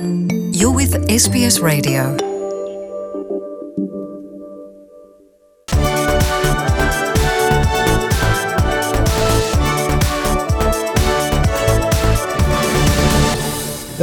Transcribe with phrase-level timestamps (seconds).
[0.00, 2.29] You're with SBS Radio.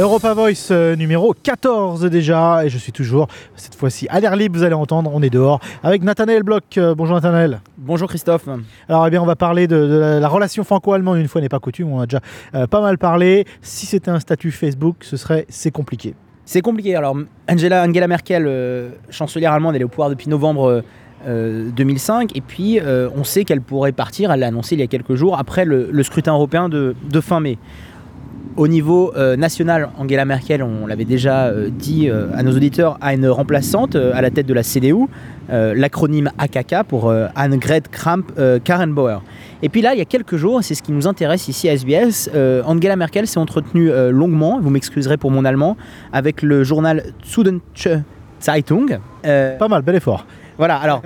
[0.00, 3.26] Europa Voice euh, numéro 14 déjà, et je suis toujours,
[3.56, 6.62] cette fois-ci, à l'air libre, vous allez entendre, on est dehors, avec Nathanaël Bloch.
[6.76, 7.60] Euh, bonjour Nathanaël.
[7.76, 8.48] Bonjour Christophe.
[8.88, 11.48] Alors eh bien, on va parler de, de la, la relation franco-allemande, une fois n'est
[11.48, 12.20] pas coutume, on a déjà
[12.54, 13.44] euh, pas mal parlé.
[13.60, 16.14] Si c'était un statut Facebook, ce serait c'est compliqué.
[16.44, 16.94] C'est compliqué.
[16.94, 17.16] Alors
[17.50, 20.84] Angela, Angela Merkel, euh, chancelière allemande, elle est au pouvoir depuis novembre
[21.26, 22.78] euh, 2005, et puis
[23.16, 25.88] on sait qu'elle pourrait partir, elle l'a annoncé il y a quelques jours, après le,
[25.90, 27.58] le scrutin européen de, de fin mai.
[28.56, 32.98] Au niveau euh, national, Angela Merkel, on l'avait déjà euh, dit euh, à nos auditeurs,
[33.00, 35.06] a une remplaçante à la tête de la CDU,
[35.50, 39.20] l'acronyme AKK pour Annegret Kramp-Karrenbauer.
[39.62, 41.72] Et puis là, il y a quelques jours, c'est ce qui nous intéresse ici à
[41.72, 42.30] SBS,
[42.66, 45.78] Angela Merkel s'est entretenue longuement, vous m'excuserez pour mon allemand,
[46.12, 47.88] avec le journal Süddeutsche
[48.42, 48.98] Zeitung.
[49.22, 50.26] Pas mal, bel effort.
[50.58, 51.00] voilà, alors,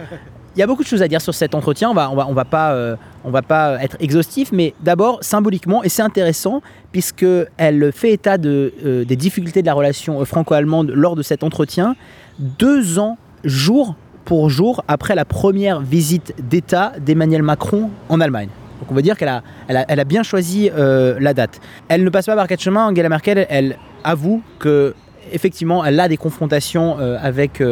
[0.56, 2.27] il y a beaucoup de choses à dire sur cet entretien, on va, on va,
[2.27, 7.92] on va, pas, on va pas être exhaustif, mais d'abord, symboliquement, et c'est intéressant, puisqu'elle
[7.92, 11.97] fait état euh, des difficultés de la relation euh, franco-allemande lors de cet entretien,
[12.39, 18.48] deux ans, jour pour jour, après la première visite d'État d'Emmanuel Macron en Allemagne.
[18.81, 21.61] Donc on va dire qu'elle a, bien choisi euh, la date.
[21.89, 24.95] Elle ne passe pas par quatre chemins, Angela Merkel, elle avoue que
[25.33, 27.62] effectivement, elle a des confrontations avec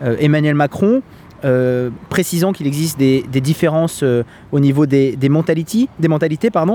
[0.00, 1.02] Emmanuel Macron,
[1.44, 5.88] euh, précisant qu'il existe des, différences euh, au niveau des, mentalités,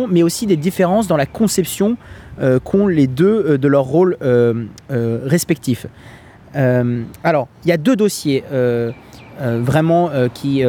[0.10, 1.96] mais aussi des différences dans la conception
[2.42, 4.18] euh, qu'ont les deux de leur rôle.
[4.22, 4.66] Euh,
[7.24, 8.44] alors, il y a deux dossiers
[9.40, 10.64] vraiment qui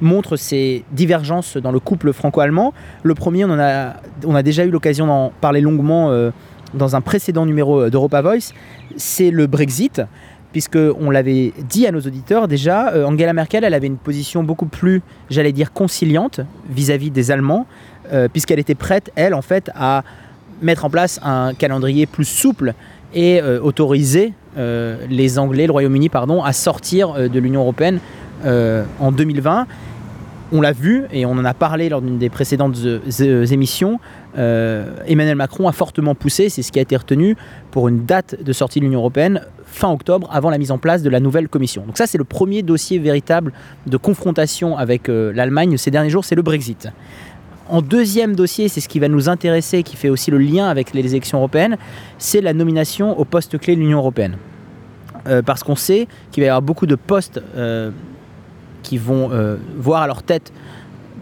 [0.00, 2.72] montrent ces divergences dans le couple franco-allemand.
[3.02, 6.30] Le premier, on, a, on a déjà eu l'occasion d'en parler longuement
[6.74, 8.52] dans un précédent numéro d'Europa Voice,
[8.96, 10.02] c'est le Brexit
[10.52, 14.66] puisque on l'avait dit à nos auditeurs déjà, euh, Angela Merkel, avait une position beaucoup
[14.66, 17.66] plus, j'allais dire, conciliante vis-à-vis des Allemands,
[18.12, 20.04] euh, puisqu'elle était prête, elle, en fait, à
[20.60, 22.74] mettre en place un calendrier plus souple
[23.14, 24.34] et euh, autoriser
[25.08, 28.00] les Anglais, le Royaume-Uni, pardon, à sortir de l'Union européenne
[28.44, 29.66] en 2020.
[30.52, 32.76] On l'a vu et on en a parlé lors d'une des précédentes
[33.50, 33.98] émissions.
[34.36, 37.34] Emmanuel Macron a fortement poussé, c'est ce qui a été retenu
[37.70, 39.40] pour une date de sortie de l'Union européenne
[39.72, 41.84] fin octobre, avant la mise en place de la nouvelle commission.
[41.86, 43.52] Donc ça, c'est le premier dossier véritable
[43.86, 46.88] de confrontation avec euh, l'Allemagne ces derniers jours, c'est le Brexit.
[47.68, 50.92] En deuxième dossier, c'est ce qui va nous intéresser, qui fait aussi le lien avec
[50.92, 51.78] les élections européennes,
[52.18, 54.36] c'est la nomination au poste clé de l'Union européenne.
[55.26, 57.90] Euh, parce qu'on sait qu'il va y avoir beaucoup de postes euh,
[58.82, 59.30] qui vont
[59.76, 60.52] voir à leur tête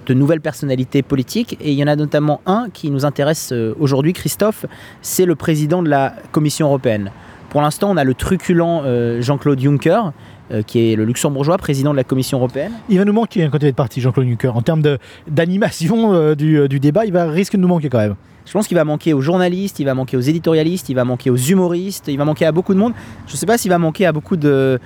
[0.06, 1.58] de nouvelles personnalités politiques.
[1.60, 4.64] Et il y en a notamment un qui nous intéresse aujourd'hui, Christophe,
[5.02, 7.10] c'est le président de la Commission européenne.
[7.50, 10.12] Pour l'instant, on a le truculent euh, Jean-Claude Juncker,
[10.52, 12.72] euh, qui est le luxembourgeois président de la Commission européenne.
[12.88, 14.56] Il va nous manquer quand il est parti, Jean-Claude Juncker.
[14.56, 14.82] En termes
[15.26, 18.14] d'animation euh, du, du débat, il va risque de nous manquer quand même.
[18.46, 21.30] Je pense qu'il va manquer aux journalistes, il va manquer aux éditorialistes, il va manquer
[21.30, 22.94] aux humoristes, il va manquer à beaucoup de monde.
[23.26, 24.78] Je ne sais pas s'il va manquer à beaucoup de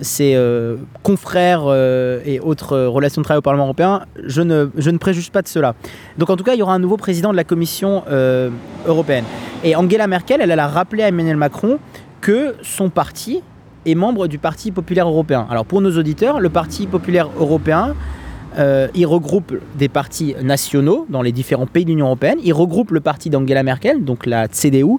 [0.00, 4.02] ses euh, confrères euh, et autres euh, relations de travail au Parlement européen.
[4.24, 5.74] Je ne, je ne préjuge pas de cela.
[6.18, 8.04] Donc en tout cas, il y aura un nouveau président de la Commission
[8.86, 9.24] européenne.
[9.64, 11.78] Et Angela Merkel, elle, elle a rappelé à Emmanuel Macron
[12.20, 13.42] que son parti
[13.86, 15.46] est membre du Parti populaire européen.
[15.50, 17.94] Alors pour nos auditeurs, le Parti populaire européen,
[18.58, 22.38] euh, il regroupe des partis nationaux dans les différents pays de l'Union européenne.
[22.42, 24.96] Il regroupe le parti d'Angela Merkel, donc la CDU.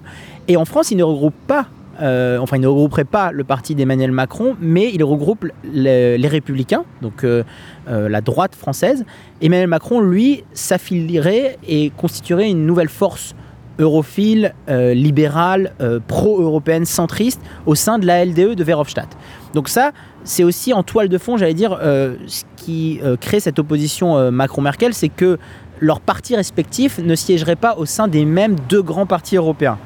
[0.48, 1.66] Et en France, il ne regroupe pas,
[2.00, 6.84] euh, enfin, il ne regrouperait pas le parti d'Emmanuel Macron, mais il regroupe les, Républicains,
[7.02, 7.44] donc euh,
[7.86, 9.04] la droite française.
[9.42, 13.34] Emmanuel Macron, lui, s'affilierait et constituerait une nouvelle force
[13.78, 19.08] europhile, euh, libérale, euh, pro-européenne, centriste au sein de la LDE de Verhofstadt.
[19.54, 19.92] Donc ça,
[20.24, 24.30] c'est aussi en toile de fond, j'allais dire, euh, ce qui euh, crée cette opposition
[24.30, 25.38] Macron-Merkel, c'est que
[25.80, 29.78] leurs partis respectifs ne siégeraient pas au sein des mêmes deux grands partis européens.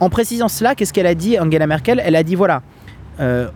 [0.00, 2.00] En précisant cela, qu'est-ce qu'elle a dit, Angela Merkel?
[2.04, 2.62] Elle a dit voilà,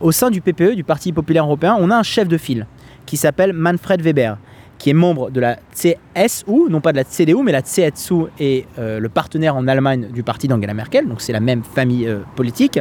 [0.01, 2.67] au sein du PPE, du Parti populaire européen, on a un chef de file
[3.07, 4.37] qui s'appelle Manfred Weber,
[4.79, 8.67] qui est membre de la CSU, non pas de la CDU, mais la CSU est
[8.79, 12.19] euh, le partenaire en Allemagne du parti d'Angela Merkel, donc c'est la même famille euh,
[12.35, 12.79] politique.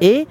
[0.00, 0.26] Et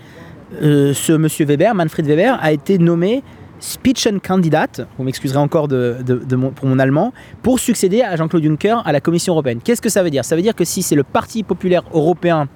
[0.62, 3.24] euh, ce monsieur Weber, Manfred Weber, a été nommé
[3.60, 4.68] Spitzenkandidat,
[4.98, 5.96] vous m'excuserez encore de,
[6.36, 9.60] mon- pour mon allemand, pour succéder à Jean-Claude Juncker à la Commission européenne.
[9.64, 10.26] Qu'est-ce que ça veut dire?
[10.26, 12.48] Ça veut dire que si c'est le Parti populaire européen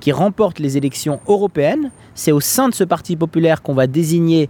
[0.00, 4.48] qui remporte les élections européennes, c'est au sein de ce Parti populaire qu'on va désigner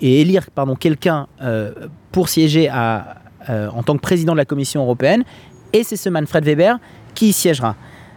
[0.00, 1.72] et élire pardon, quelqu'un euh,
[2.12, 5.24] pour siéger euh, en tant que président de la Commission européenne,
[5.72, 6.78] et c'est ce Manfred Weber
[7.14, 7.76] qui y siégera.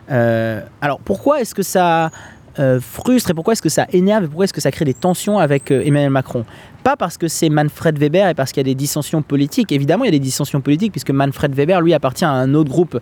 [0.09, 2.11] Euh, alors pourquoi est-ce que ça
[2.81, 5.37] frustre et pourquoi est-ce que ça énerve et pourquoi est-ce que ça crée des tensions
[5.37, 6.43] avec Emmanuel Macron?
[6.83, 9.71] Pas parce que c'est Manfred Weber et parce qu'il y a des dissensions politiques.
[9.71, 12.71] Évidemment, il y a des dissensions politiques puisque Manfred Weber, lui, appartient à un autre
[12.71, 12.99] groupe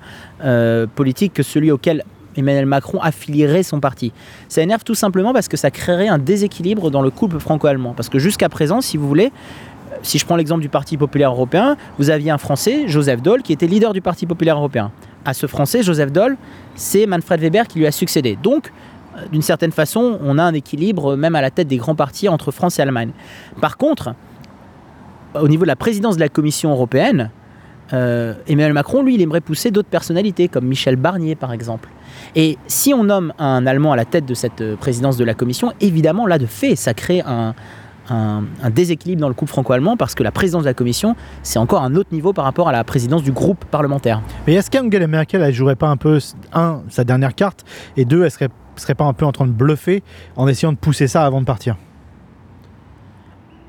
[0.96, 2.04] politique que celui auquel
[2.38, 4.12] Emmanuel Macron affilierait son parti.
[4.48, 7.94] Ça énerve tout simplement parce que ça créerait un déséquilibre dans le couple franco-allemand.
[7.96, 9.32] Parce que jusqu'à présent, si vous voulez,
[10.02, 13.54] si je prends l'exemple du Parti populaire européen, vous aviez un Français, Joseph Daul, qui
[13.54, 14.92] était leader du Parti populaire européen.
[15.26, 16.38] À ce Français, Joseph Daul,
[16.76, 18.38] c'est Manfred Weber qui lui a succédé.
[18.42, 18.72] Donc,
[19.16, 21.96] euh, d'une certaine façon, on a un équilibre, euh, même à la tête des grands
[21.96, 23.12] partis, entre France et Allemagne.
[23.62, 24.14] Par contre,
[25.34, 27.32] au niveau de la présidence de la Commission européenne,
[27.96, 31.90] euh, Emmanuel Macron, lui, il aimerait pousser d'autres personnalités, comme Michel Barnier, par exemple.
[32.36, 35.34] Et si on nomme un Allemand à la tête de cette euh, présidence de la
[35.34, 37.56] Commission, évidemment, là, de fait, ça crée un,
[38.10, 41.82] un- déséquilibre dans le couple franco-allemand, parce que la présidence de la Commission, c'est encore
[41.84, 44.22] un autre niveau par rapport à la présidence du groupe parlementaire.
[44.46, 46.20] Mais est-ce qu'Angela Merkel, elle jouerait pas un peu,
[46.54, 47.64] un, sa dernière carte,
[47.98, 50.04] et deux, elle serait, serait pas un peu en train de bluffer
[50.36, 51.78] en essayant de pousser ça avant de partir?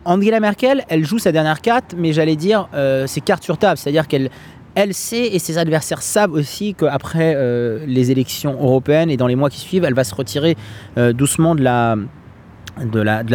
[0.06, 3.76] Angela Merkel, elle joue sa dernière carte, mais j'allais dire, euh, c'est carte sur table.
[3.76, 4.30] C'est-à-dire qu'elle
[4.76, 9.34] elle sait et ses adversaires savent aussi qu'après euh, les élections européennes et dans les
[9.34, 10.54] mois qui suivent, elle va se retirer
[10.98, 11.96] euh, doucement de la,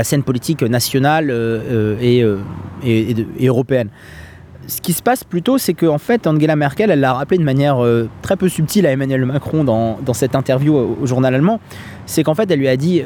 [0.03, 2.23] scène politique nationale euh, et,
[2.87, 3.89] et- européenne.
[4.67, 7.83] Ce qui se passe plutôt, c'est qu'en fait, Angela Merkel, elle l'a rappelé de manière
[8.21, 11.59] très peu subtile à Emmanuel Macron dans, dans cette interview au, journal allemand,
[12.05, 13.01] c'est qu'en fait, elle lui a dit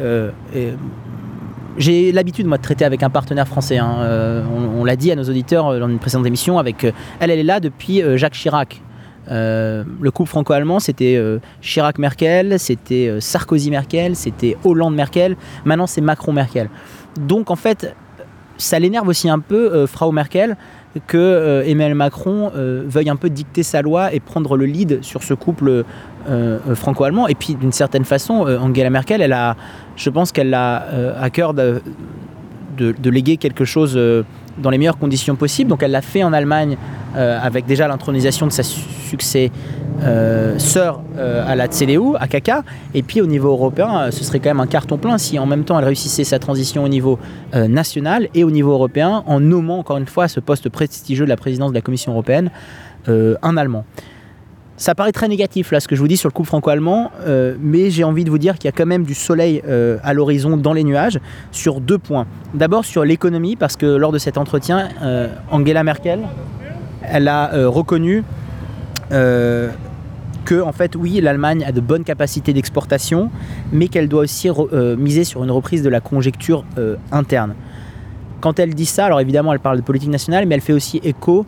[1.77, 3.77] j'ai l'habitude, moi, de traiter avec un partenaire français.
[3.77, 3.97] hein.
[3.99, 4.43] Euh,
[4.77, 6.57] on l'a dit à nos auditeurs euh, dans une précédente émission.
[6.57, 8.81] Avec, euh, elle, elle est là depuis Jacques Chirac.
[9.29, 11.19] Le couple franco-allemand, c'était
[11.61, 15.35] Chirac-Merkel, c'était Sarkozy-Merkel, c'était Hollande-Merkel.
[15.65, 16.69] Maintenant, c'est Macron-Merkel.
[17.19, 17.95] Donc, en fait,
[18.57, 20.57] ça l'énerve aussi un peu, Frau Merkel,
[21.07, 25.33] que Emmanuel Macron veuille un peu dicter sa loi et prendre le lead sur ce
[25.33, 25.83] couple
[26.75, 27.27] franco-allemand.
[27.27, 29.55] Et puis, d'une certaine façon, euh, Angela Merkel, elle a,
[29.95, 31.81] je pense qu'elle a euh, à cœur de,
[33.09, 34.23] léguer quelque chose euh,
[34.57, 35.69] dans les meilleures conditions possibles.
[35.69, 36.77] Donc, elle l'a fait en Allemagne
[37.15, 39.51] euh, avec déjà l'intronisation de sa su- succès
[40.03, 42.63] euh, sœur euh, à la CDU, à Kaka.
[42.93, 45.45] Et puis, au niveau européen, euh, ce serait quand même un carton plein si en
[45.45, 47.17] même temps elle réussissait sa transition au niveau
[47.53, 51.29] euh, national et au niveau européen en nommant encore une fois ce poste prestigieux de
[51.29, 52.49] la présidence de la Commission européenne
[53.07, 53.85] euh, un Allemand.
[54.77, 57.55] Ça paraît très négatif là ce que je vous dis sur le couple franco-allemand, euh,
[57.61, 60.13] mais j'ai envie de vous dire qu'il y a quand même du soleil euh, à
[60.13, 61.19] l'horizon dans les nuages
[61.53, 62.27] sur deux points.
[62.53, 66.19] D'abord sur l'économie, parce que lors de cet entretien, euh, Angela Merkel,
[67.03, 68.23] elle a reconnu
[69.11, 73.29] que en fait oui l'Allemagne a de bonnes capacités d'exportation,
[73.71, 74.49] mais qu'elle doit aussi
[74.97, 76.65] miser sur une reprise de la conjecture
[77.11, 77.53] interne.
[78.41, 80.99] Quand elle dit ça, alors évidemment elle parle de politique nationale, mais elle fait aussi
[81.03, 81.45] écho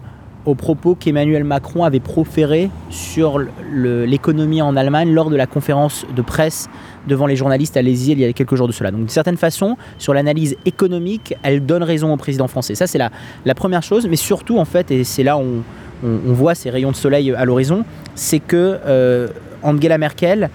[0.48, 3.40] aux propos qu'Emmanuel Macron avait proférés sur
[3.70, 6.70] l'économie en Allemagne lors de la conférence de presse
[7.06, 8.92] devant les journalistes à l'Élysée il y a quelques jours de cela.
[8.92, 12.76] Donc d'une certaine façon, sur l'analyse économique, elle donne raison au président français.
[12.76, 13.12] Ça c'est la,
[13.44, 15.64] la première chose, mais surtout en fait, et c'est là où
[16.02, 17.84] on voit ces rayons de soleil à l'horizon,
[18.16, 19.28] c'est que euh,
[19.64, 20.50] Angela Merkel,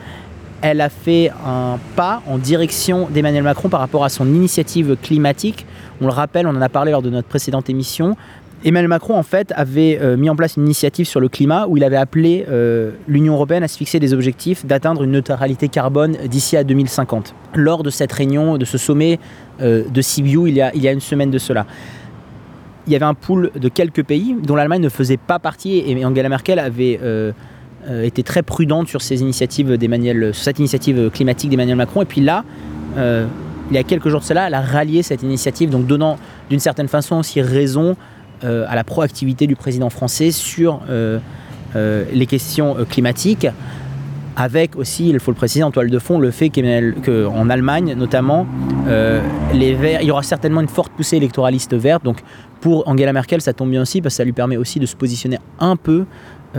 [0.62, 5.66] elle a fait un pas en direction d'Emmanuel Macron par rapport à son initiative climatique.
[6.00, 8.16] On le rappelle, on en a parlé lors de notre précédente émission.
[8.64, 11.76] Emmanuel Macron, en fait, avait euh, mis en place une initiative sur le climat où
[11.76, 16.16] il avait appelé euh, l'Union européenne à se fixer des objectifs d'atteindre une neutralité carbone
[16.26, 17.34] d'ici à 2050.
[17.56, 19.18] Lors de cette réunion, de ce sommet
[19.60, 21.66] euh, de Sibiu, il y, a, une semaine de cela.
[22.86, 26.04] Il y avait un pool de quelques pays dont l'Allemagne ne faisait pas partie et
[26.04, 26.98] Angela Merkel avait
[28.02, 32.02] été très prudente sur ces initiatives sur cette initiative climatique d'Emmanuel Macron.
[32.02, 32.44] Et puis là,
[32.96, 36.18] il y a quelques jours de cela, elle a rallié cette initiative, donc donnant
[36.50, 37.96] d'une certaine façon aussi raison
[38.44, 41.18] euh, à la proactivité du président français sur euh,
[41.76, 43.46] euh, les questions climatiques,
[44.34, 48.46] avec aussi, il faut le préciser en toile de fond, le fait qu'en Allemagne notamment,
[49.54, 52.02] il y aura certainement une forte poussée électoraliste verte.
[52.02, 52.22] Donc
[52.62, 54.96] pour Angela Merkel, ça tombe bien aussi parce que ça lui permet aussi de se
[54.96, 56.06] positionner un peu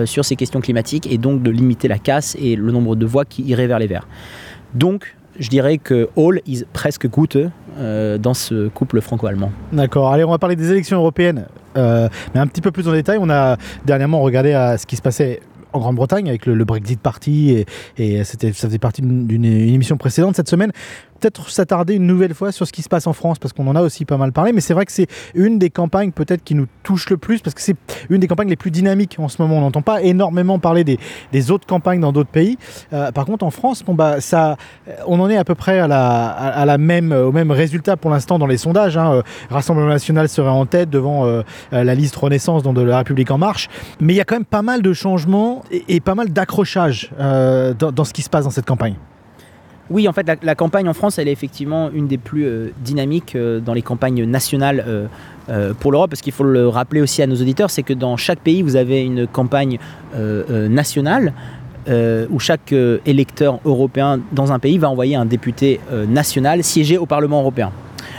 [0.05, 3.25] sur ces questions climatiques et donc de limiter la casse et le nombre de voix
[3.25, 4.07] qui iraient vers les Verts.
[4.75, 9.51] Donc je dirais que All is presque good euh, dans ce couple franco-allemand.
[9.71, 10.11] D'accord.
[10.11, 13.17] Allez, on va parler des élections européennes, mais un petit peu plus en détail.
[13.19, 15.41] On a dernièrement regardé à ce qui se passait
[15.73, 17.65] en Grande-Bretagne avec le, Brexit Party
[17.97, 20.71] et, et ça faisait partie d'une, émission précédente cette semaine.
[21.19, 23.75] Peut-être s'attarder une nouvelle fois sur ce qui se passe en France parce qu'on en
[23.75, 26.53] a aussi pas mal parlé, mais c'est vrai que c'est une des campagnes peut-être qui
[26.53, 27.77] nous touche le plus parce que c'est
[28.09, 29.57] une des campagnes les plus dynamiques en ce moment.
[29.57, 32.57] On n'entend pas énormément parler des, autres campagnes dans d'autres pays.
[32.93, 34.57] Euh, par contre, en France, bah ça,
[35.07, 38.47] on en est à peu près à la, même, au même résultat pour l'instant dans
[38.47, 38.97] les sondages.
[38.97, 39.13] Hein.
[39.13, 41.41] Euh, Rassemblement national serait en tête devant euh,
[41.73, 43.69] euh, la liste Renaissance dans de la République en marche.
[43.99, 47.73] Mais il y a quand même pas mal de changements et, pas mal d'accrochage euh,
[47.73, 48.95] dans, ce qui se passe dans cette campagne.
[49.89, 53.35] Oui, en fait, la, campagne en France, elle est effectivement une des plus euh, dynamiques
[53.35, 55.09] euh, dans les campagnes nationales
[55.81, 58.39] pour l'Europe, parce qu'il faut le rappeler aussi à nos auditeurs, c'est que dans chaque
[58.39, 59.77] pays, vous avez une campagne
[60.15, 61.33] nationale
[61.85, 62.73] où chaque
[63.05, 67.73] électeur européen dans un pays va envoyer un député national siéger au Parlement européen.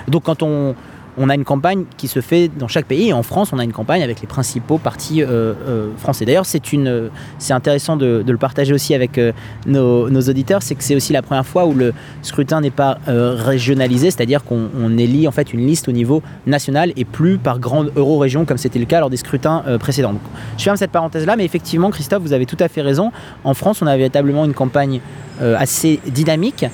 [0.06, 0.74] Donc quand on,
[1.18, 3.64] on a une campagne qui se fait dans chaque pays, et en France, on a
[3.64, 6.24] une campagne avec les principaux partis euh, euh, français.
[6.24, 7.08] D'ailleurs, c'est euh,
[7.50, 9.20] intéressant de, le partager aussi avec
[9.66, 11.92] nos, auditeurs, c'est que c'est aussi la première fois où le
[12.22, 16.92] scrutin n'est pas régionalisé, c'est-à-dire qu'on on élit en fait une liste au niveau national
[16.96, 20.14] et plus par grande euro-région comme c'était le cas lors des scrutins précédents.
[20.58, 23.12] Je ferme cette parenthèse-là, mais effectivement, Christophe, vous avez tout à fait raison.
[23.44, 25.00] En France, on a véritablement une campagne
[25.40, 26.64] assez dynamique.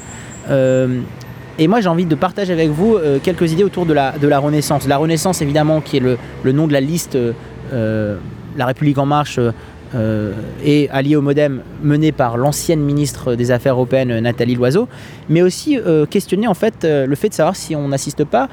[1.58, 4.12] Euh, et moi, j'ai envie de partager avec vous euh, quelques idées autour de la,
[4.38, 4.86] Renaissance.
[4.86, 8.16] La Renaissance, évidemment, qui est le, nom de la liste euh,
[8.56, 9.38] La République En Marche
[9.94, 10.32] euh,
[10.64, 14.88] et alliée au Modem, menée par l'ancienne ministre des Affaires européennes, Nathalie Loiseau,
[15.28, 18.48] mais aussi euh, questionner en fait euh, le fait de savoir si on n'assiste pas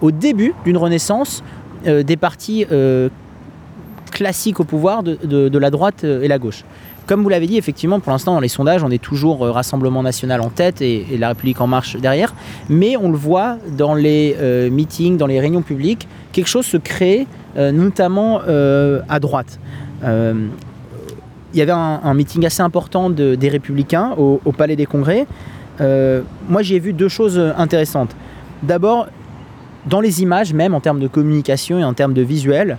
[0.00, 1.44] au début d'une Renaissance
[1.86, 3.08] euh, des partis euh,
[4.10, 6.64] classiques au pouvoir de, la droite euh, et la gauche.
[7.10, 10.00] Comme vous l'avez dit, effectivement, pour l'instant, dans les sondages, on est toujours euh, Rassemblement
[10.00, 12.32] national en tête et, La République en marche derrière.
[12.68, 16.76] Mais on le voit dans les euh, meetings, dans les réunions publiques, quelque chose se
[16.76, 17.26] crée,
[17.56, 19.58] euh, notamment à droite.
[20.04, 25.26] Il y avait un, meeting assez important de- des Républicains au, au Palais des Congrès.
[25.80, 28.14] Moi, j'ai vu deux choses intéressantes.
[28.62, 29.08] D'abord,
[29.86, 32.78] dans les images, même en termes de communication et en termes de visuel,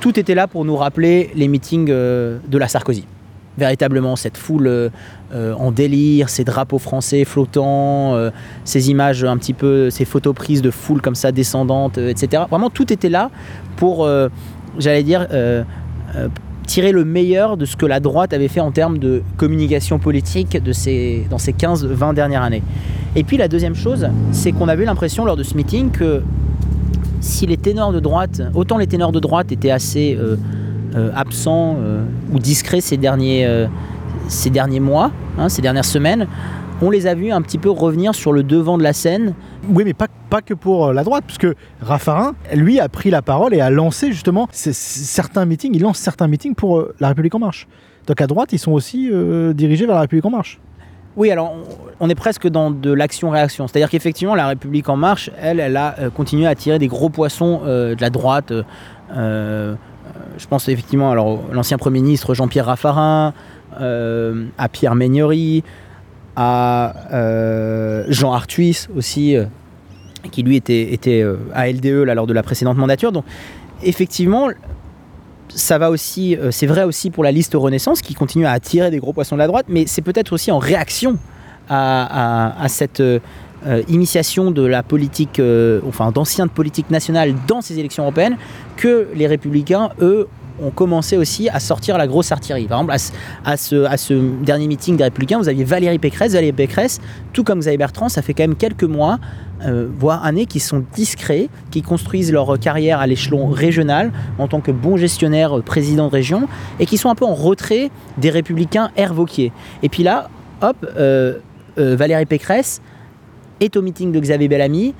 [0.00, 3.06] tout était là pour nous rappeler les meetings euh, de la Sarkozy.
[3.58, 4.90] Véritablement, cette foule euh,
[5.32, 8.14] euh, en délire, ces drapeaux français flottants,
[8.64, 12.44] ces images un petit peu, ces photos prises de foule comme ça descendantes, euh, etc.
[12.50, 13.30] Vraiment, tout était là
[13.76, 14.08] pour,
[14.78, 15.26] j'allais dire,
[16.66, 20.62] tirer le meilleur de ce que la droite avait fait en termes de communication politique
[20.62, 22.62] de ces, dans ces 15-20 dernières années.
[23.14, 26.22] Et puis la deuxième chose, c'est qu'on avait l'impression lors de ce meeting que
[27.20, 30.36] si les ténors de droite, autant les ténors de droite étaient assez euh,
[30.94, 33.68] euh, absents euh, ou discrets ces derniers,
[34.80, 36.26] mois, hein, ces dernières semaines,
[36.82, 39.34] on les a vus un petit peu revenir sur le devant de la scène.
[39.68, 40.08] Oui, mais pas,
[40.44, 41.46] que pour la droite, puisque
[41.80, 45.74] Raffarin, lui, a pris la parole et a lancé justement certains meetings.
[45.74, 47.66] Il lance certains meetings pour La République En Marche.
[48.06, 49.10] Donc à droite, ils sont aussi
[49.54, 50.60] dirigés vers La République En Marche.
[51.16, 51.54] Oui, alors
[51.98, 53.66] on, est presque dans de l'action-réaction.
[53.66, 57.08] C'est-à-dire qu'effectivement, la République en marche, elle, elle a euh, continué à tirer des gros
[57.08, 58.52] poissons euh, de la droite.
[59.16, 59.74] euh,
[60.38, 63.32] je pense effectivement alors l'ancien Premier ministre Jean-Pierre Raffarin,
[63.78, 65.64] à Pierre Megnery,
[66.36, 66.94] à
[68.08, 69.36] Jean Arthuis aussi,
[70.30, 73.12] qui lui était, était à LDE là, lors de la précédente mandature.
[73.12, 73.24] Donc
[73.82, 74.48] effectivement,
[75.54, 78.90] ça va aussi, euh, c'est vrai aussi pour la liste Renaissance qui continue à attirer
[78.90, 81.18] des gros poissons de la droite, mais c'est peut-être aussi en réaction
[81.68, 83.18] à, cette euh,
[83.66, 85.40] euh, initiation de la politique,
[85.88, 88.36] enfin d'ancienne politique nationale dans ces élections européennes,
[88.76, 90.28] que les républicains, eux,
[90.62, 92.66] ont commencé aussi à sortir la grosse artillerie.
[92.66, 92.94] Par exemple,
[93.44, 96.32] à ce, dernier meeting des Républicains, vous aviez Valérie Pécresse.
[96.32, 97.00] Valérie Pécresse,
[97.32, 99.18] tout comme Xavier Bertrand, ça fait quand même quelques mois,
[99.64, 104.60] euh, voire années, qui sont discrets, qui construisent leur carrière à l'échelon régional en tant
[104.60, 106.48] que bons gestionnaires, euh, présidents de région,
[106.80, 109.52] et qui sont un peu en retrait des Républicains Air Wauquiez.
[109.82, 110.28] Et puis là,
[110.62, 111.38] hop, euh,
[111.76, 112.80] Valérie Pécresse
[113.60, 114.94] est au meeting de Xavier Bellamy.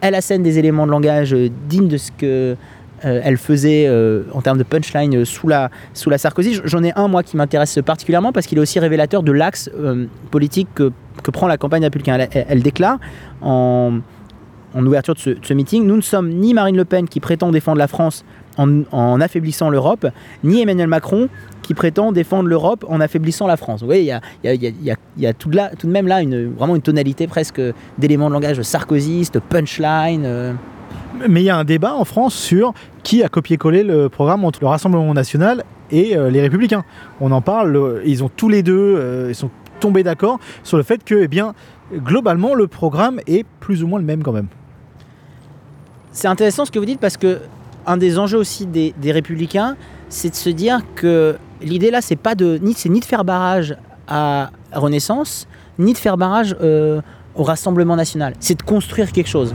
[0.00, 1.34] Elle assène des éléments de langage
[1.68, 2.56] dignes de ce que
[3.02, 6.60] elle faisait euh, en termes de punchline euh, sous la, sous la Sarkozy.
[6.64, 10.06] J'en ai un, moi, qui m'intéresse particulièrement parce qu'il est aussi révélateur de l'axe euh,
[10.30, 10.90] politique que,
[11.22, 12.26] que prend la campagne républicaine.
[12.32, 12.98] Elle, elle- déclare
[13.40, 13.98] en,
[14.74, 17.78] en ouverture de ce, meeting Nous ne sommes ni Marine Le Pen qui prétend défendre
[17.78, 18.24] la France
[18.58, 20.06] en, en affaiblissant l'Europe,
[20.44, 21.28] ni Emmanuel Macron
[21.62, 23.80] qui prétend défendre l'Europe en affaiblissant la France.
[23.80, 25.92] Vous voyez, il y a, y a- y y a- tout, de là, tout de
[25.92, 27.60] même là une, vraiment une tonalité presque
[27.98, 30.24] d'éléments de langage sarkozyste, punchline.
[30.26, 30.52] euh.
[31.28, 34.60] Mais il y a un débat en France sur qui a copié-collé le programme entre
[34.60, 36.84] le Rassemblement national et euh, les Républicains.
[37.20, 39.50] On en parle, ils ont tous les deux, euh, ils sont
[39.80, 41.54] tombés d'accord sur le fait que, eh bien,
[41.94, 44.48] globalement, le programme est plus ou moins le même quand même.
[46.12, 47.40] C'est intéressant ce que vous dites parce que
[47.86, 49.76] un des enjeux aussi des, républicains,
[50.08, 53.76] c'est de se dire que l'idée là, c'est pas de ni ni de faire barrage
[54.06, 55.48] à Renaissance,
[55.78, 57.00] ni de faire barrage euh,
[57.34, 58.34] au Rassemblement national.
[58.40, 59.54] C'est de construire quelque chose.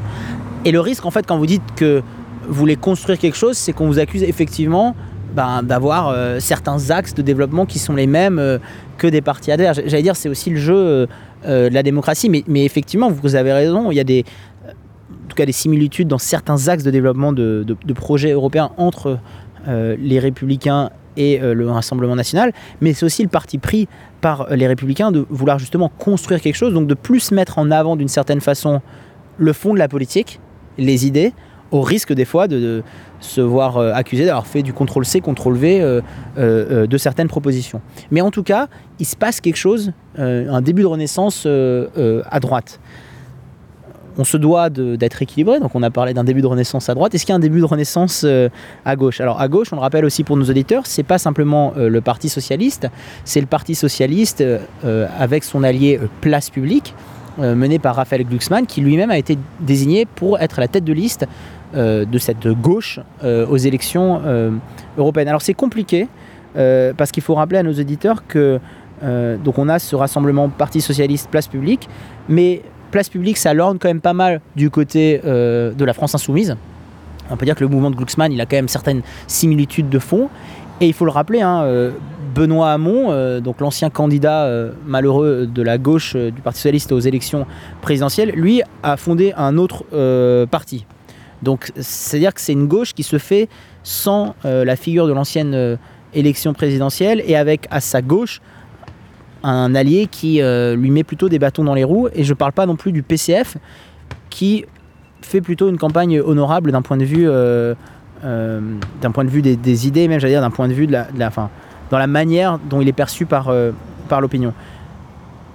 [0.66, 2.02] Et le risque, en fait, quand vous dites que
[2.48, 4.96] vous voulez construire quelque chose, c'est qu'on vous accuse effectivement
[5.34, 8.58] ben, d'avoir euh, certains axes de développement qui sont les mêmes euh,
[8.98, 9.80] que des partis adverses.
[9.86, 11.08] J'allais dire, c'est aussi le jeu
[11.46, 14.26] euh, de la démocratie, mais, effectivement, vous avez raison, il y a des,
[14.66, 19.20] en tout cas des similitudes dans certains axes de développement de, projets européens entre
[19.68, 23.88] les républicains et le Rassemblement national, mais c'est aussi le parti pris
[24.22, 27.98] par les républicains de vouloir justement construire quelque chose, donc de plus mettre en avant
[27.98, 28.82] d'une certaine façon
[29.38, 30.40] le fond de la politique,
[30.78, 31.34] les idées,
[31.72, 32.84] au risque des fois de,
[33.20, 36.02] se voir euh, accusé d'avoir fait du contrôle C, contrôle V euh,
[36.38, 37.82] euh, de certaines propositions.
[38.12, 38.68] Mais en tout cas,
[39.00, 42.80] il se passe quelque chose, un début de renaissance à droite.
[44.20, 47.14] On se doit d'être équilibré, donc on a parlé d'un début de renaissance à droite.
[47.14, 48.26] Est-ce qu'il y a un début de renaissance
[48.84, 49.22] à gauche?
[49.22, 52.28] Alors à gauche, on le rappelle aussi pour nos auditeurs, c'est pas simplement le Parti
[52.28, 52.88] socialiste,
[53.26, 54.44] c'est le Parti socialiste
[54.84, 56.96] avec son allié Place Publique,
[57.40, 60.94] euh, mené par Raphaël Glucksmann, qui lui-même a été désigné pour être la tête de
[60.94, 61.28] liste
[61.76, 64.22] euh, de cette gauche euh, aux élections
[64.98, 65.28] européennes.
[65.28, 66.08] Alors c'est compliqué
[66.98, 68.60] parce qu'il faut rappeler à nos auditeurs que
[69.04, 71.88] donc on a ce rassemblement Parti socialiste Place Publique,
[72.28, 76.56] mais Place Publique ça lorne quand même pas mal du côté de la France insoumise.
[77.30, 80.00] On peut dire que le mouvement de Glucksmann il a quand même certaines similitudes de
[80.00, 80.30] fond.
[80.82, 81.92] Et il faut le rappeler, hein,
[82.38, 86.92] Benoît Hamon, euh, donc l'ancien candidat euh, malheureux de la gauche euh, du Parti socialiste
[86.92, 87.48] aux élections
[87.82, 89.86] présidentielles, lui a fondé un autre
[90.46, 90.86] parti.
[91.42, 93.50] Donc c'est-à-dire que c'est une gauche qui se fait
[93.84, 95.78] sans la figure de l'ancienne
[96.14, 98.42] élection présidentielle et avec à sa gauche
[99.44, 102.10] un allié qui lui met plutôt des bâtons dans les roues.
[102.14, 103.58] Et je ne parle pas non plus du PCF
[104.30, 104.66] qui
[105.22, 107.28] fait plutôt une campagne honorable d'un point de vue,
[109.42, 111.20] des, idées, même j'allais dire d'un point de vue de la, de
[111.90, 113.72] dans la manière dont il est perçu par, euh,
[114.10, 114.54] par l'opinion.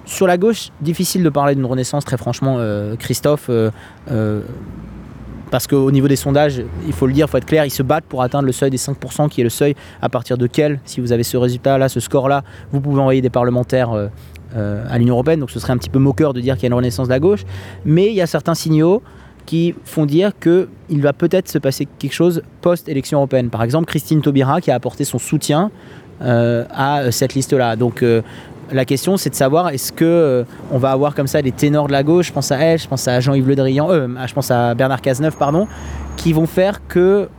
[0.05, 3.49] Sur la gauche, difficile de parler d'une renaissance, très franchement, euh, Christophe.
[3.49, 4.41] euh,
[5.49, 7.83] parce qu'au niveau des sondages, il faut le dire, il faut être clair, ils se
[7.83, 10.79] battent pour atteindre le seuil des 5%, qui est le seuil à partir de quel,
[10.83, 13.91] si vous avez ce résultat-là, ce score-là, vous pouvez envoyer des parlementaires
[14.55, 15.41] à l'Union Européenne.
[15.41, 17.13] Donc ce serait un petit peu moqueur de dire qu'il y a une renaissance de
[17.13, 17.43] la gauche.
[17.85, 19.03] Mais il y a certains signaux
[19.45, 23.49] qui font dire qu'il va peut-être se passer quelque chose post-élection européenne.
[23.49, 25.71] Par exemple, Christine Taubira qui a apporté son soutien
[26.21, 27.75] à cette liste-là.
[27.75, 28.21] Donc euh,
[28.71, 31.87] la question, c'est de savoir est-ce que euh, on va avoir comme ça des ténors
[31.87, 34.33] de la gauche, je pense à elle, je pense à Jean-Yves Le Drian, euh, je
[34.33, 35.67] pense à Bernard Cazeneuve, pardon,
[36.17, 37.29] qui vont faire que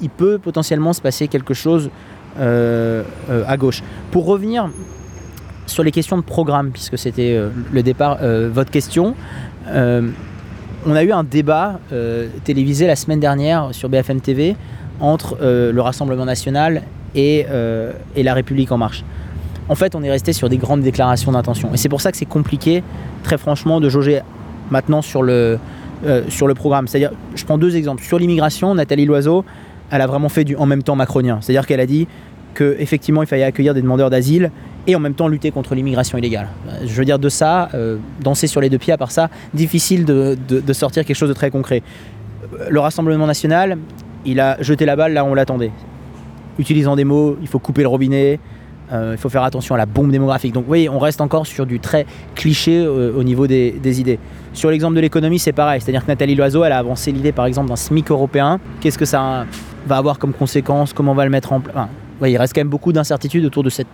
[0.00, 1.90] il peut potentiellement se passer quelque chose
[2.38, 3.82] euh, euh, à gauche.
[4.12, 4.70] Pour revenir
[5.66, 9.14] sur les questions de programme, puisque c'était euh, le départ, euh, votre question,
[9.66, 10.08] euh,
[10.86, 14.56] on a eu un débat euh, télévisé la semaine dernière sur BFM TV
[15.00, 16.82] entre euh, le Rassemblement national
[17.14, 19.04] et, euh, et La République en marche.
[19.68, 21.70] En fait, on est resté sur des grandes déclarations d'intention.
[21.74, 22.82] Et c'est pour ça que c'est compliqué,
[23.22, 24.20] très franchement, de jauger
[24.70, 25.58] maintenant sur le,
[26.06, 26.88] euh, sur le programme.
[26.88, 28.02] C'est-à-dire, je prends deux exemples.
[28.02, 29.44] Sur l'immigration, Nathalie Loiseau,
[29.90, 31.38] elle a vraiment fait du en même temps macronien.
[31.42, 32.06] C'est-à-dire qu'elle a dit
[32.54, 34.50] qu'effectivement, il fallait accueillir des demandeurs d'asile
[34.86, 36.48] et en même temps lutter contre l'immigration illégale.
[36.86, 40.06] Je veux dire, de ça, euh, danser sur les deux pieds, à part ça, difficile
[40.06, 41.82] de, de- sortir quelque chose de très concret.
[42.70, 43.76] Le Rassemblement national,
[44.24, 45.70] il a jeté la balle là où on l'attendait.
[46.58, 48.40] Utilisant des mots, il faut couper le robinet,
[48.92, 50.52] euh, il faut faire attention à la bombe démographique.
[50.52, 54.18] Donc oui, on reste encore sur du très cliché euh, au niveau des, idées.
[54.54, 55.80] Sur l'exemple de l'économie, c'est pareil.
[55.80, 58.58] C'est-à-dire que Nathalie Loiseau, elle a avancé l'idée par exemple d'un SMIC européen.
[58.80, 59.44] Qu'est-ce que ça
[59.86, 61.88] va avoir comme conséquence Comment on va le mettre en place
[62.26, 63.86] Il reste quand même beaucoup d'incertitudes autour de cette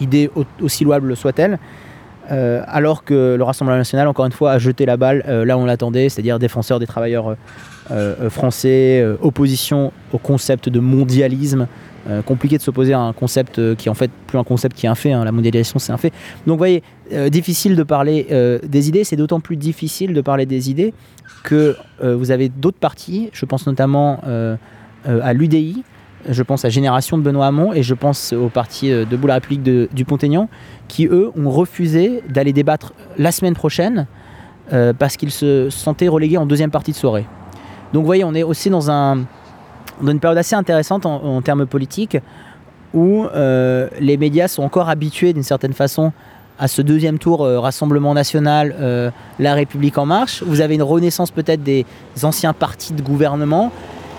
[0.00, 1.58] idée, au- aussi louable soit-elle.
[2.30, 5.60] Euh, alors que le Rassemblement national, encore une fois, a jeté la balle là où
[5.60, 7.36] on l'attendait, c'est-à-dire défenseur des travailleurs
[8.30, 11.66] français, opposition au concept de mondialisme.
[12.10, 14.76] Euh, compliqué de s'opposer à un concept euh, qui est en fait plus un concept
[14.76, 15.24] qui est un fait, hein.
[15.24, 16.10] la mondialisation c'est un fait.
[16.46, 18.26] Donc vous voyez, euh, difficile de parler
[18.64, 20.94] des idées, c'est d'autant plus difficile de parler des idées
[21.44, 24.20] que vous avez d'autres partis, je pense notamment
[25.04, 25.82] à l'UDI,
[26.28, 29.62] je pense à Génération de Benoît Hamon et je pense au parti Debout la République
[29.62, 30.48] du Pont-Aignan,
[30.88, 34.06] qui eux ont refusé d'aller débattre la semaine prochaine
[34.70, 37.26] parce qu'ils se sentaient relégués en deuxième partie de soirée.
[37.92, 39.24] Donc vous voyez, on est aussi dans, un,
[40.02, 42.18] dans une période assez intéressante en, termes politiques
[42.92, 46.12] où euh, les médias sont encore habitués d'une certaine façon
[46.58, 50.42] à ce deuxième tour euh, Rassemblement national, euh, La République en marche.
[50.42, 51.86] Vous avez une renaissance peut-être des
[52.22, 53.72] anciens partis de gouvernement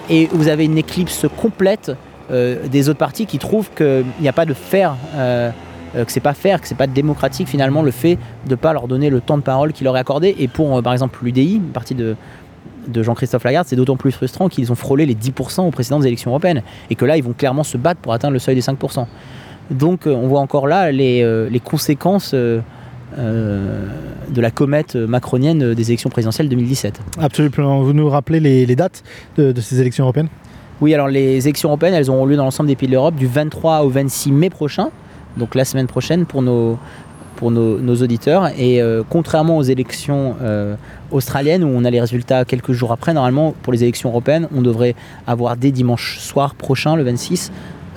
[0.10, 1.92] et vous avez une éclipse complète
[2.32, 6.60] des autres partis qui trouvent qu'il n'y a pas de faire, que c'est pas faire,
[6.60, 9.44] que c'est pas démocratique finalement le fait de ne pas leur donner le temps de
[9.44, 10.36] parole qu'il leur est accordé.
[10.40, 12.16] Et pour par exemple l'UDI, une partie de,
[12.88, 16.32] de Jean-Christophe Lagarde, c'est d'autant plus frustrant qu'ils ont frôlé les 10% aux précédentes élections
[16.32, 19.06] européennes et que là ils vont clairement se battre pour atteindre le seuil des 5%.
[19.72, 22.60] Donc euh, on voit encore là les, euh, les conséquences euh,
[23.18, 23.88] euh,
[24.30, 27.00] de la comète macronienne des élections présidentielles 2017.
[27.20, 27.82] Absolument.
[27.84, 29.04] Vous nous rappelez les, les dates
[29.38, 30.30] de, de ces élections européennes?
[30.82, 33.28] Oui, alors les élections européennes, elles auront lieu dans l'ensemble des pays de l'Europe du
[33.28, 34.90] 23 au 26 mai prochain,
[35.38, 36.78] donc la semaine prochaine pour nos,
[37.36, 38.50] pour nos, auditeurs.
[38.58, 40.76] Et euh, contrairement aux élections euh,
[41.12, 44.62] australiennes où on a les résultats quelques jours après, normalement pour les élections européennes, on
[44.62, 44.96] devrait
[45.28, 47.52] avoir dès dimanche soir prochain, le 26,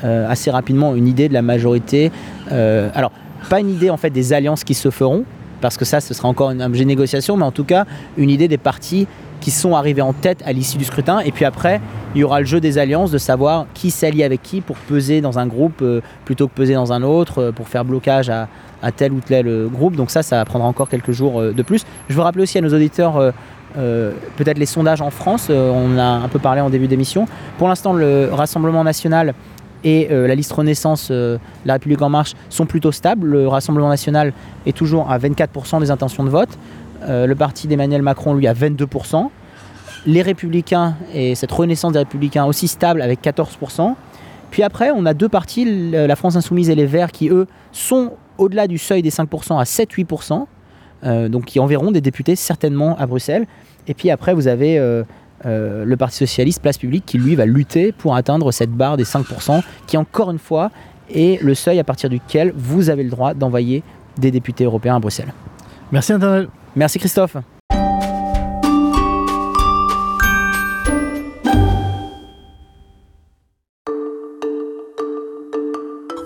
[0.04, 2.10] euh, assez rapidement une idée de la majorité.
[2.50, 3.12] alors,
[3.48, 5.24] pas une idée en fait des alliances qui se feront,
[5.60, 8.28] parce que ça, ce sera encore un objet de négociation, mais en tout cas, une
[8.28, 9.06] idée des partis
[9.40, 11.20] qui sont arrivés en tête à l'issue du scrutin.
[11.20, 11.80] Et puis après,
[12.14, 15.20] il y aura le jeu des alliances, de savoir qui s'allie avec qui pour peser
[15.20, 15.84] dans un groupe
[16.24, 18.48] plutôt que peser dans un autre, pour faire blocage à,
[18.86, 19.96] à tel ou tel euh, groupe.
[19.96, 21.84] Donc ça, ça prendra encore quelques jours euh, de plus.
[22.08, 23.32] Je veux rappeler aussi à nos auditeurs
[23.76, 25.50] euh, peut-être les sondages en France.
[25.50, 27.26] On a un peu parlé en début d'émission.
[27.58, 29.34] Pour l'instant, le Rassemblement national
[29.84, 33.26] et la liste Renaissance, La République en marche, sont plutôt stables.
[33.26, 34.32] Le Rassemblement national
[34.64, 36.48] est toujours à 24% des intentions de vote.
[37.06, 39.28] Le parti d'Emmanuel Macron, lui, à 22%.
[40.06, 43.94] Les Républicains et cette Renaissance des Républicains aussi stable avec 14%.
[44.50, 48.12] Puis après, on a deux partis, la France Insoumise et les Verts, qui eux sont
[48.38, 50.46] au-delà du seuil des 5% à 7-8%,
[51.04, 53.46] euh, donc qui enverront des députés certainement à Bruxelles.
[53.86, 55.04] Et puis après, vous avez euh,
[55.44, 59.04] euh, le Parti Socialiste, Place Publique, qui lui va lutter pour atteindre cette barre des
[59.04, 60.70] 5%, qui encore une fois
[61.14, 63.82] est le seuil à partir duquel vous avez le droit d'envoyer
[64.18, 65.32] des députés européens à Bruxelles.
[65.92, 66.48] Merci Internet.
[66.74, 67.36] Merci Christophe.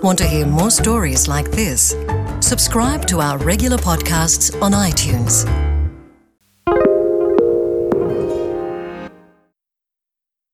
[0.01, 1.95] Want to hear more stories like this?
[2.39, 5.70] Subscribe to our regular podcasts on iTunes.